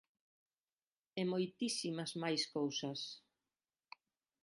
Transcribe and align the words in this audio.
E 1.21 1.23
moitísimas 1.31 2.11
máis 2.23 2.41
cousas. 2.55 2.99